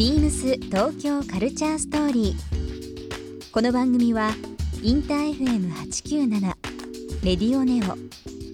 [0.00, 3.52] ビームス東京カルチャーストーリー。
[3.52, 4.30] この番組は
[4.82, 6.40] インター FM897
[7.22, 7.98] レディオネオ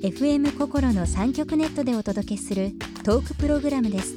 [0.05, 2.73] FM 心の三極ネットでお届けする
[3.05, 4.17] トークプログラムです。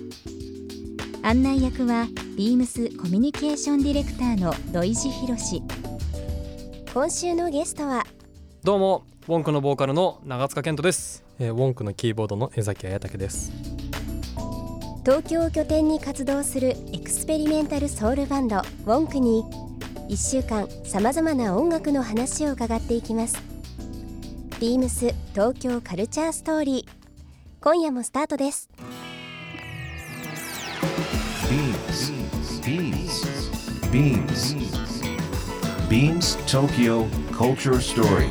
[1.21, 5.61] 案内役はビームスコミュニケーションディレクターの土井博志。
[6.91, 8.07] 今週のゲストは
[8.63, 13.68] どうもウォンクのボーカルの長塚健人ですえー、ウォンクのキーボードの江崎彩武です
[15.09, 19.43] 東京を拠点に活動するエクスペリメンタルソウルバンドウォンクに
[20.07, 23.41] 1週間さまざまな音楽の話を伺っていきます
[24.59, 26.91] ビームス東京カルチャーストーリー
[27.59, 28.69] 今夜もスタートです
[32.61, 33.31] Beams.
[33.91, 34.53] Beams.
[35.89, 38.29] Beams Tokyo Culture Story.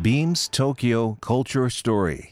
[0.00, 2.31] Beams Tokyo Culture Story.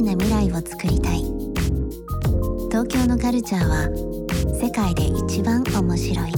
[0.00, 1.24] ーな未来を作りたい。
[2.70, 3.88] 東京のカルチャーは
[4.60, 6.32] 世界で一番面白い。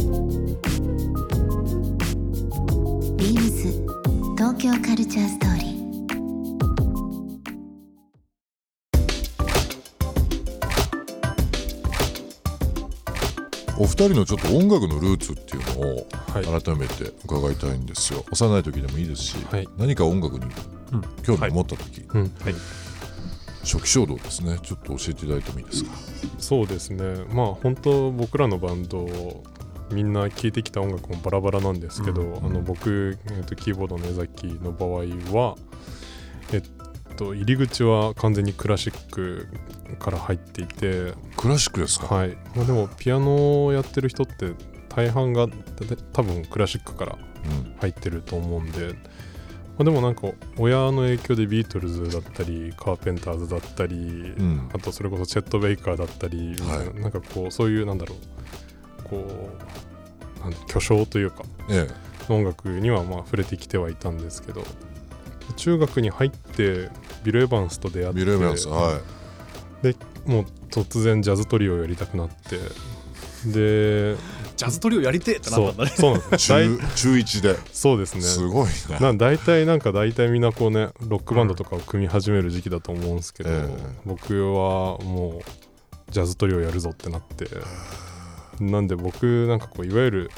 [3.17, 3.71] ビームス
[4.37, 5.71] 東京カルチャーストーリー。
[13.79, 16.45] お二人のちょっと音楽のルーツっていうのをはい。
[16.63, 19.69] 改めて伺いたいんですよ、幼い時でもいいですし、はい。
[19.77, 20.45] 何か音楽に
[20.93, 21.03] うん。
[21.23, 22.33] 興味を持った時、うん。
[22.41, 22.55] はい
[23.63, 24.59] 初期衝動ですね。
[24.63, 25.91] ちょっと教えていただいてもいいですか、
[26.39, 27.25] そうですね。
[27.33, 29.07] まあ本当僕らのバンド
[29.93, 35.01] みんな聴いてきた音楽もバラバラなんですけど、うんあの僕、えー、とキーボードの江崎の場合
[35.37, 35.57] は
[36.53, 36.63] えっ
[37.17, 39.49] と入り口は完全にクラシック
[39.99, 44.53] から入っていてクラシックですか、はい、まあ、でもピアノをやってる人って
[44.89, 45.53] 大半がだ
[46.13, 47.77] 多分クラシックからうん。
[47.81, 48.95] 入ってると思うんで、ま
[49.81, 54.71] あ、でもなんか親の影響でビートルズだったりカーペンターズだったり、うん。
[54.73, 56.95] あとそれこそチェット・ベイカーだったりみたいな,、はい。
[57.01, 59.51] なんかこうそういうなんだろうこ
[60.39, 61.89] うなんだ巨匠というかえ
[62.29, 64.63] 音楽にはまあ触れてきてはいたんですけど
[65.57, 66.89] 中学に入って
[67.25, 69.01] ビル・エヴァンスと出会えってビル・エヴァンスは
[70.27, 72.59] もう突然ジャズトリオをやりたくなって
[73.51, 74.17] で
[74.61, 75.91] ジャズトリオやりてえってなそうったんだね。
[75.97, 77.59] そうなんいです中中1で。
[77.73, 78.21] そうですね。
[78.21, 78.69] すごい
[79.01, 79.15] な。
[79.15, 83.97] 大体なんか大体みんなこうねロックバンドとかを組み始める時期だと思うんですけど、ええ。
[84.05, 87.49] 僕はもうジャズトリオやるぞってなって
[88.63, 90.31] なんで僕なんかこういわゆる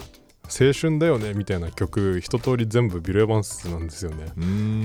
[0.60, 4.26] 青春だよねみたいな曲一通り全部ビル・エヴァンスなんですよね。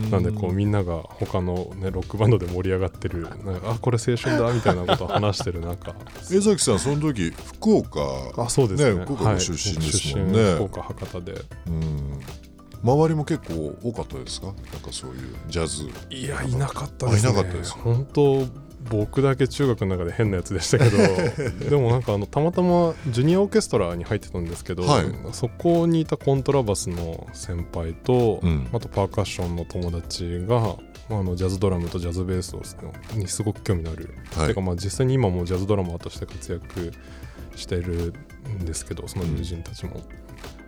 [0.09, 5.94] なんでこうみんなが他のねロックバンドで盛り上がってるなんかあこれ青春だみたいなことを話してる中
[6.31, 8.01] 江崎さんその時福岡
[8.38, 8.97] あそうですね。
[8.97, 10.44] ね福岡ご出身ですもんね。
[10.44, 10.53] はい。
[10.56, 11.33] 福岡博多で。
[11.67, 12.19] うん。
[12.83, 14.47] 周りも結構多かったですか？
[14.47, 14.61] なんか
[14.91, 15.17] そういう
[15.50, 15.89] ジャズ。
[16.11, 17.29] いやいなかったですね。
[17.29, 17.79] あいなかったですか？
[17.83, 18.45] 本当
[18.90, 20.98] 僕だけ中学の中で変なやつでしたけど
[21.70, 25.06] でもなんかあのたまたまジュニアオーケストラに入ってたんですけど、はい。
[25.31, 28.68] そこにいたコントラバスの先輩と、うん。
[28.72, 30.78] あとパーカッションの友達が
[31.09, 32.62] まああのジャズドラムとジャズベースを
[33.18, 34.48] にすごく興味のある、はい。
[34.48, 36.92] てかまあ実際に今もジャズドラマーとして活躍
[37.56, 38.14] してる
[38.50, 40.02] んですけどその友人たちも、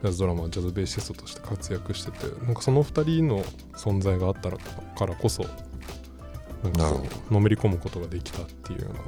[0.01, 3.43] ジャズドラマージャズベーシストとして活躍しててなんかその2人の
[3.73, 5.45] 存在があったからこそ
[6.63, 8.99] なんかのめり込むことができたっていうような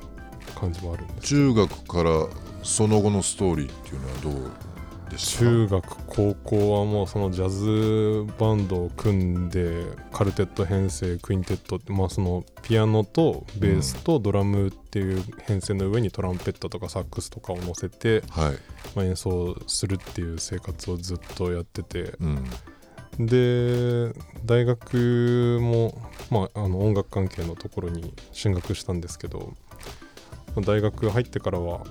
[0.59, 1.27] 感じもあるんです。
[1.27, 2.27] 中学から
[2.63, 4.51] その後のストーリーっていうのはどう
[5.09, 5.39] でした？
[5.39, 18.53] か中学高校はもうそのジャズバンドを組んでカルテット編成クインテットってまあそのピアノとベースとドラムっていう編成の上にトランペットとかサックスとかを乗せて、はい、
[18.95, 22.45] まあ、演奏するっていう生活をずっとやっててうん、
[23.19, 24.13] で
[24.45, 25.97] 大学も、
[26.29, 29.53] まあ、あの音楽関係のところに進学したんですけど
[30.55, 31.83] まあ大学入ってからは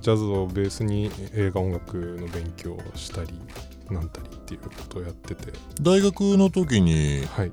[0.00, 3.30] ジャズをベースに映画音楽の勉強をしたり
[3.90, 5.52] なんたりっていうことをやってて。
[5.80, 7.52] 大学の時にはい。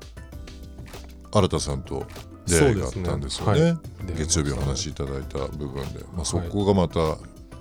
[1.32, 2.06] 新田さんと
[2.46, 3.60] 出会いがあったんですよね。
[3.60, 3.66] ね。
[3.66, 3.78] はい。
[4.16, 7.18] 月曜日お話しいただいた部分で、まあ、そこがまた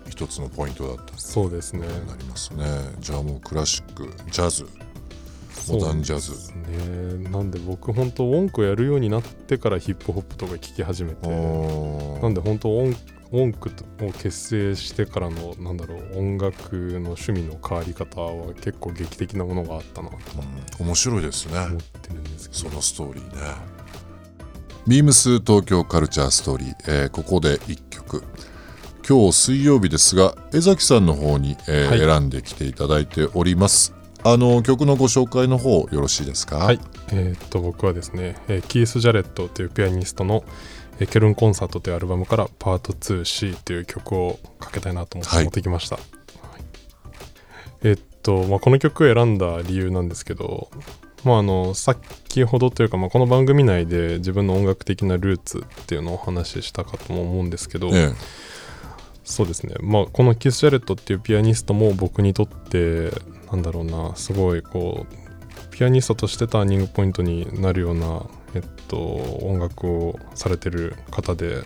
[0.10, 1.18] 一つのポイントだった。
[1.18, 1.88] そうですね。
[1.88, 2.66] なりますね。
[3.00, 4.68] じゃあもうクラシックジャズ
[5.72, 6.52] モダンジャズ。
[6.54, 12.96] ねなんで僕本当音楽やるようになってからヒップホップとか聴き始めてなんで本当音
[13.32, 13.70] 音楽
[14.02, 20.16] を結成してからのなんだろう音楽の趣味の変わり方は結構劇的なものがあったなと
[20.80, 20.86] うん。
[20.88, 21.58] 面白いですね。
[21.60, 22.70] 思ってるんですけど。
[22.70, 23.76] そのストーリーね。
[24.88, 28.24] ビームス東京カルチャーストーリー、えーここで1曲。
[29.08, 32.00] 今日水曜日ですが江崎さんの方に、えーはい。
[32.00, 33.94] 選んできていただいております
[34.28, 36.58] あの曲のご紹介の方よろしいですか？
[36.58, 36.80] はい、
[37.12, 40.44] えーっと僕はですね、えーキース・ジャレットというピアニストの
[41.00, 45.44] えーケルンコンサートというアルバムからパート 2C という曲をかけたいなと思ってはい。
[45.44, 46.06] 持ってきました、はい。
[47.84, 50.72] えーっと、まあ、この曲を選んだ理由なんですけど、
[51.24, 58.12] まあ、あの先ほどというか、まあ、この番組内で自分の音楽的なルーツっていうのをお話ししたかとも思うんですけど、え
[59.26, 63.12] そうですね、まあ、このキス・ジャレットっていうピアニストも僕にとって
[63.52, 68.24] なんだろうなすごいこうピアニストとしてターニングポイントになるような、
[68.54, 68.98] えっと、
[69.42, 71.64] 音楽をされてる方で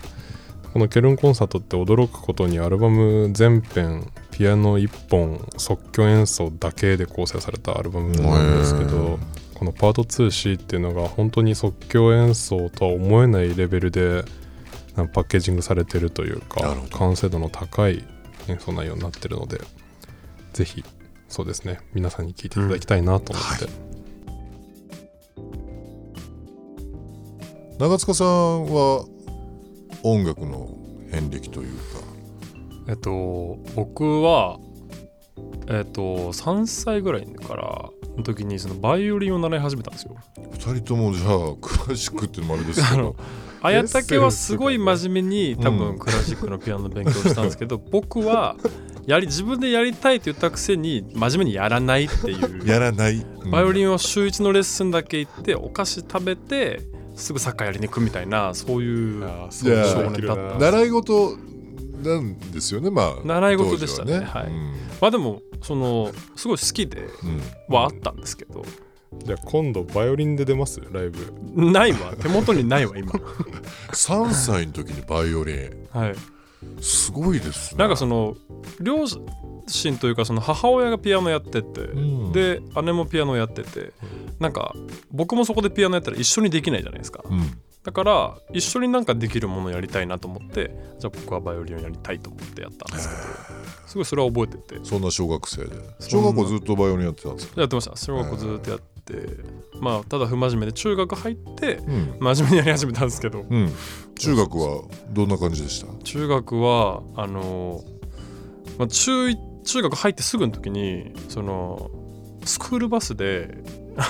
[0.73, 9.19] このケルンコンサートって驚くことにアルバム全編ピアノ1本即興演奏だけで構成されたアルバムなんですけど
[9.53, 14.23] このパート 2C っていうのが本当に即興演奏とは思えないレベルで
[14.95, 18.03] パッケージングされてるというか完成度の高い
[18.47, 19.61] 演奏内容になってるので
[20.53, 20.83] ぜひ
[21.27, 23.67] そうですね皆さんに聴いていただきたいなと思って、
[27.77, 29.05] 長塚さんは
[30.03, 30.69] 音楽の
[31.11, 32.09] 遍歴というか。
[32.89, 34.57] えっと僕は
[35.67, 40.15] えっと3歳ぐらいからの時にそのバイオリンを習い始めたんですよ。
[40.37, 43.15] 2人ともじゃあクラシックっていうのもあれですけど
[43.61, 48.55] 綾竹はすごい真面目に多うん分クラシックのピアノの勉強をしたんですけど、僕は
[49.05, 52.61] やり自分でやりたいって言ったくせに真面目にやらないっていう。
[52.67, 56.81] やらない、ンバイオリンを週1のレッスンだけ行ってお菓子食べて
[57.15, 61.37] すぐサッカーやりに行くみたいなそういう少年だった習い事
[62.03, 64.19] なんですよねまあ習い事でしたね。
[64.19, 64.45] はい。
[64.47, 64.73] うん。
[65.01, 67.75] まあでもそのすごい好きでうん。
[67.75, 68.63] はあったんですけど
[69.25, 70.81] じゃあ今度バイオリンで出ます？
[70.91, 71.33] ライブ。
[71.55, 72.13] ないわ。
[72.19, 73.11] 手元にないわ今。
[73.91, 75.87] 3歳の時にバイオリン。
[75.91, 76.15] はい。
[76.81, 77.79] すごいですね。
[77.79, 78.35] なんかその
[78.81, 79.05] 両
[79.67, 81.99] 親というかその母親がピアノやってて、う
[82.29, 82.31] ん。
[82.31, 83.91] で姉もピアノやってて
[84.39, 84.73] なんか
[85.11, 87.23] 僕もそこでピアノやったら一緒にできないじゃないですか。
[87.29, 87.41] うん。
[87.83, 90.69] だから一緒になんかできるものをやりたいなと思って
[90.99, 93.21] じゃあ僕はバイオリンをやりたいと思ってやったんですけど
[93.87, 94.79] すごいそれは覚えてて。
[94.83, 95.71] そんな小学生で。
[95.99, 97.61] 小学校ずっとバイオリンやってたんですか？
[97.61, 97.95] やってました。
[97.95, 98.79] 小学校ずっとやっ
[99.13, 99.59] て。
[99.79, 103.45] まあただ不真面目で中学入ってうん、真面目にやり始めたんですけど。
[103.49, 103.71] うん、
[104.17, 105.87] 中学はどんな感じでした？
[106.03, 107.81] 中学はあの、
[108.77, 111.91] まあ、中一中学入ってすぐの時にその
[112.43, 113.63] スクールバスで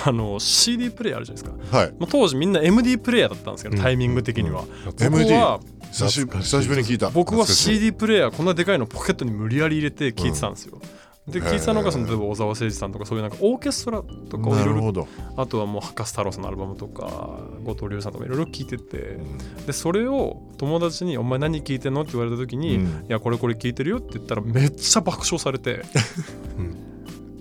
[0.06, 1.94] あの CD プレイヤーあるじゃないですか、はい。
[1.98, 3.82] まあ、当時みんな MD プレイヤーだったんですけど、うん。
[3.82, 5.60] タイミング的には、僕 MD は
[5.92, 7.10] 久し懐かしい久しぶりに聞いた。
[7.10, 10.80] 僕は CD プレイヤーこんなでかいのポケットに無理やり入れて聴いてたんですよ、
[11.28, 19.66] で聴いてたのがその例えば小沢誠二さんとかそういうなんかオーケストラとかをいろいろあとはもう博士太郎さんのアルバムとか後藤龍さんとかいろいろ聴いててうん。
[19.66, 22.84] でそれを友達に「お前何聴いてんの?」って言われた時に「うん。
[22.84, 25.82] いやこれこれ聴いてるよ」って言ったらめっちゃ爆笑されて
[26.58, 26.76] うん。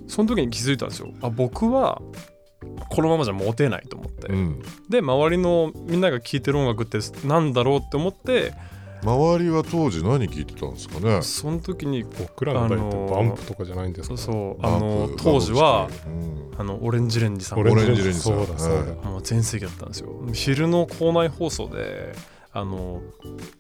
[0.08, 1.10] その時に気づいたんですよ。
[1.22, 2.02] あ僕は
[2.90, 8.54] このままじゃモテないと思って、うん、で周りのみんなが聴いてる音楽ってなんだろうって思って
[9.04, 11.22] 周りは当時何聞いてたんですかね？
[11.22, 14.66] その時に僕らの代ってあのーバンプとかじゃないんですか、そうそう。
[14.66, 16.52] あのプ当時はうん。
[16.58, 17.60] あのオレンジレンジさん。
[17.60, 18.22] オレンジレンジさん。
[18.22, 20.10] そうだそうだ、はいもう全盛期だったんですよ。
[20.34, 22.14] 昼の校内放送で
[22.52, 23.02] あの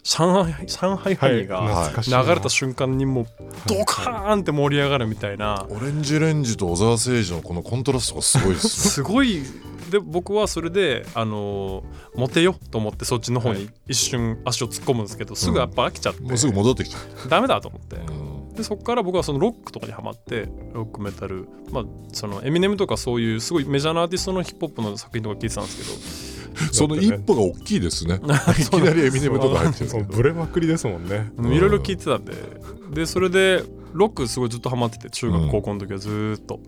[0.03, 3.25] 上海上海ハニーが流れた瞬間にもう
[3.67, 5.65] ドカーンって盛り上がるみたいな。
[5.69, 9.43] オレンジレンジと小沢誠二のこのコントラストがすごいです すごい
[9.89, 11.83] で僕はそれであの
[12.15, 17.95] モテよと思ってそっちの方に一瞬足を突っ込むんですけどすぐやっぱ飽きちゃって、もうすぐ戻ってきた、ダメだと思って。
[17.97, 18.53] うん。
[18.53, 21.47] でそこから僕はそのロックとかにハマってロックメタル。
[21.71, 26.29] まあそのエミネムとかそういうすごいメジャーなアーティストのヒップホップの作品とか聞いてたんです
[26.73, 28.19] その一歩が大きいですね。
[28.19, 31.31] けどいきなりエミネムとか入ってるブレまくりですもんね。
[31.37, 31.53] うん。
[31.53, 32.33] いろいろ聞いてたんで。
[32.93, 35.49] でそれでロックすごいずっとハマってて中学、うん。
[35.49, 36.59] 高校の時はずーっと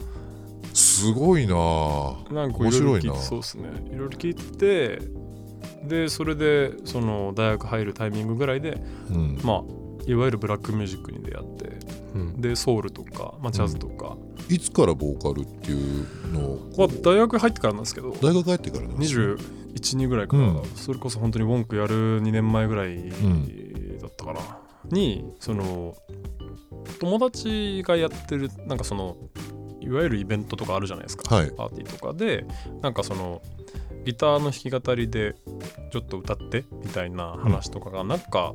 [1.01, 1.53] すごいな。
[1.53, 3.15] ぁなんか面白いな。
[3.15, 3.69] そうですね。
[3.91, 5.01] いろいろ聞いてて
[5.87, 9.39] でそれでその大学入るタイミングぐらいでうん。
[9.43, 9.63] まあ
[10.07, 11.77] いわゆるブラックミュージックに出会って
[12.15, 12.41] うん。
[12.41, 14.17] でソウルとか、まあ、ジャズとか。
[14.49, 16.39] いつからボーカルっていうの？
[16.41, 19.35] をは大学入ってからなんですけど大学帰ってからなんですね。
[19.75, 20.65] 212ぐらいから、うん。
[20.75, 23.97] それこそ本当にウォンクやる2年前ぐらいん。
[23.99, 24.39] だったかな、
[24.89, 25.95] にその
[26.99, 29.15] 友達がやってるなんかその
[29.81, 31.51] いわゆるイベントとかあるじゃないですか、はい。
[31.51, 32.45] パーティーとかで
[32.81, 33.41] なんかその
[34.05, 35.35] ギターの弾き語りで
[35.91, 38.53] ちょっと歌ってみたいな話とかがなんか、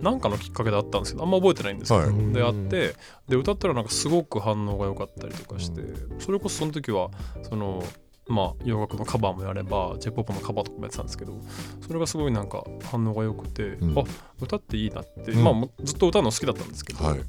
[0.00, 2.32] なんかのきっかけであったんですけどあんま覚えてないんですけど、はい。
[2.32, 2.94] であって
[3.28, 5.82] で歌ったらなんかすごく反応が良かったりとかして、
[6.18, 7.10] それこそその時は
[7.42, 7.82] その
[8.28, 11.40] まあ洋楽のカバーもやれば j p o p のカバーとかもやってたんですけど
[11.80, 13.98] それがすごいなんか反応が良くて、うん。
[13.98, 14.04] あ
[14.40, 15.44] 歌っていいなって、うん。
[15.44, 17.20] まあずっと歌うの好きだったんですけど、はい。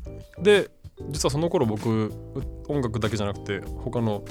[0.41, 0.69] で
[1.09, 2.11] 実はその頃僕う
[2.67, 4.23] 音楽だけじゃなくて他の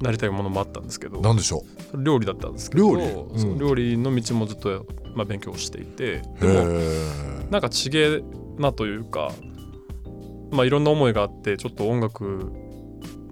[0.00, 3.04] なりたいものもあったんですけどなんでしょ料理だったんですけど料理？
[3.06, 3.38] うん。
[3.38, 6.64] そう料理の道もずっと、まあ、勉強していてうでも
[7.50, 8.22] なんかちげえ
[8.58, 9.32] なというか
[10.50, 12.52] まあいろんな思いがあってちょっと音楽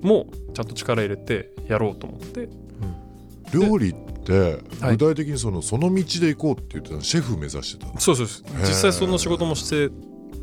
[0.00, 2.48] もちゃんと力入れてやろうと思って。
[3.52, 3.94] 料理っ
[4.24, 4.96] てはい。
[4.96, 9.90] 具体的にそのその道で行こうって言ってたのシェフ目指してたそうそうです実際その仕事もして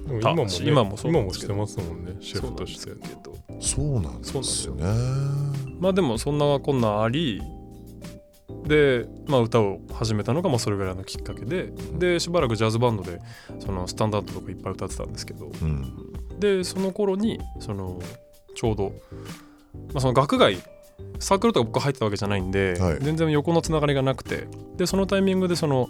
[0.07, 2.91] でも今も、ね、今もそう今もしてますもんねシェフとして。
[2.91, 4.83] そうなんですけどそうなんですそうね。
[5.79, 7.41] まあでもそんなこんなんあり
[8.65, 13.19] で、まあ、歌を始めたのがまあそれぐらいのきっかけででしばらくジャズバンドで
[13.59, 16.39] そのスタンダードとかいっぱい歌ってたんですけどうん。
[16.39, 17.99] でその頃にその
[18.55, 18.93] ちょうど、
[19.93, 20.57] まあ、その学外
[21.19, 22.99] サークルとか僕入ってたわけじゃないんで、はい。
[23.01, 25.89] 全然横のつながりがなくてでそのタイミングでその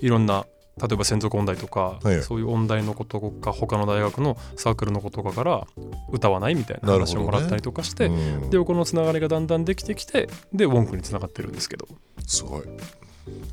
[0.00, 0.46] いろんな
[0.80, 2.22] 例えば専属音大とか、はい。
[2.22, 5.66] そういう音大のことか他の大学のサークルのことかから
[6.10, 8.50] 歌わないみたいな話をもらったりとかして、うん。
[8.50, 11.86] で横のつながりがだんだんできてきてでウォンクにつながってるんですけど、
[12.26, 12.62] すごい。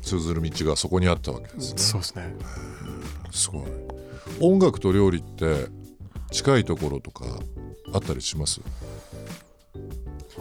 [0.02, 1.78] 通ずる道がそこにあったわけですね。
[1.78, 2.34] そうですね。
[3.30, 3.62] すごい。
[4.40, 5.66] 音楽と料理って
[6.30, 7.24] 近いところとか
[7.92, 8.60] あったりします？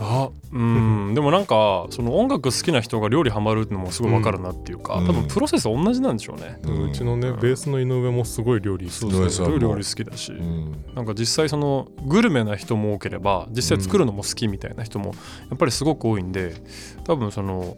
[0.03, 1.13] あうん。
[1.13, 5.08] でもなんかその音楽好きな人が料理ハマるのもすごいわかるなっていうか、うん。
[5.08, 6.89] 多分プロセス同じなんでしょうね、うん。
[6.89, 10.86] うちのねベースの井上もすごい料理好き井上さんもすごい料理好きだし、うん。
[10.96, 15.13] なんか実際そのグルメな人も多ければ実際作るのも好きみたいな人も
[15.50, 16.55] やっぱりすごく多いんで
[17.03, 17.77] 多分その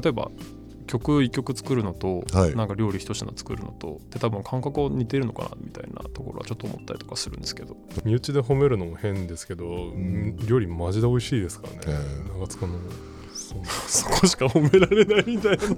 [0.00, 0.30] 例えば
[0.86, 2.54] 曲一曲作るのと、はい。
[2.54, 7.76] なんか料理一品作るのとで多分感覚を似てるのかなみたいなところはちょっと思ったりとかするんですけど。
[8.04, 10.36] 身内で褒めるのも変ですけど、ん。
[10.46, 11.90] 料理マジで美味しいですからね、え
[12.26, 12.38] え。
[12.38, 12.78] 長塚の
[13.48, 15.64] そうそこしか褒められないみたいな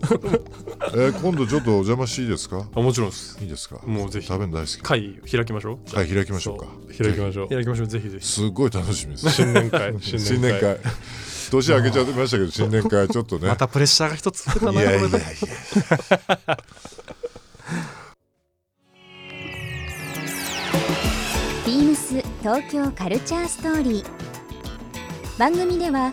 [0.94, 2.64] えー今度ちょっとお邪魔していいですか？
[2.74, 3.36] あもちろんです。
[3.40, 3.80] いいですか？
[3.84, 4.26] もうぜひ。
[4.28, 4.80] 食べるの大好き。
[4.82, 5.78] 会開きましょう？
[5.88, 6.02] じゃあ。
[6.02, 6.66] はい開きましょうか。
[6.96, 7.48] 開きましょう。
[7.48, 7.88] 開きましょう。
[7.88, 8.26] ぜひぜひ。
[8.26, 9.30] すっごい楽しみです。
[9.30, 9.94] 新年会。
[10.00, 10.78] 新新年会。
[11.50, 13.48] 年明けちゃいましたけど新年会ちょっとね。
[13.48, 15.08] またプレッシャーが一ついやいやいや。
[21.66, 24.06] ビームス東京カルチャーストーリー。
[25.38, 26.12] 番組では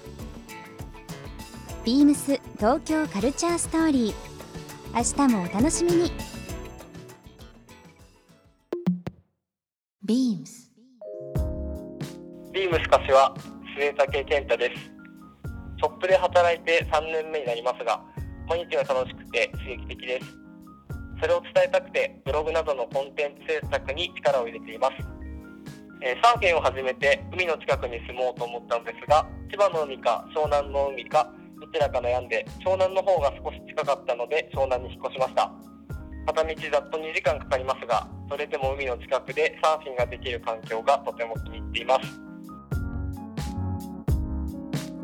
[1.83, 4.13] ビームス東京カルチャーストーリー。
[4.93, 6.11] 明日もお楽しみに。
[10.03, 10.71] ビームス
[12.53, 13.33] ビームス柏
[13.75, 14.79] 末竹健太です。
[14.79, 17.99] ショップで働いて3年目になりますが
[18.47, 20.27] 毎日が楽しくて刺激的です。
[21.19, 24.93] それを伝えたくてブログなどのコンテンツ制作に力を入れています、
[26.01, 31.31] えーサーフィンを始めて海の近くに住もうと思ったのですが千葉の海か湘南の海か
[31.61, 35.51] どちらか悩んで湘南の方が少し近かったので湘南に引っ越しました
[36.25, 42.21] 片道ざっと2時間かかりますがそれでも海の近くでサーフィンができる環境がとても気に入っています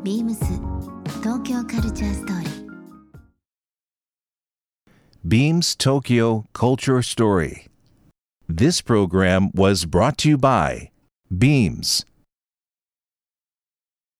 [0.02, 0.44] ビームス
[1.22, 2.68] 東京カルチャーストーリー
[5.26, 7.66] Beams Tokyo Culture Story.
[8.48, 10.90] This program was brought to you by
[11.36, 12.06] Beams.